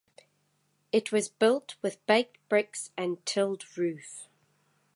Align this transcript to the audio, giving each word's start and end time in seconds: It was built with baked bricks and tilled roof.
It 0.91 1.11
was 1.11 1.29
built 1.29 1.75
with 1.83 2.03
baked 2.07 2.39
bricks 2.49 2.89
and 2.97 3.23
tilled 3.23 3.77
roof. 3.77 4.27